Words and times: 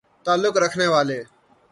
تعلق 0.25 0.53
رکھنے 0.57 0.87
والے 0.87 1.19